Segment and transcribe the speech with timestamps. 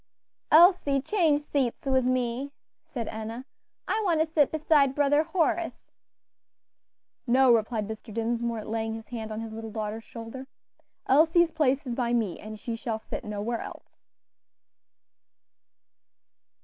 [0.49, 2.51] "Elsie, change seats with me,"
[2.83, 3.45] said Enna;
[3.87, 5.91] "I want to sit beside Brother Horace."
[7.27, 8.11] "No," replied Mr.
[8.11, 10.47] Dinsmore, laying his hand on his little daughter's shoulder,
[11.05, 13.97] "Elsie's place is by me, and she shall sit nowhere else."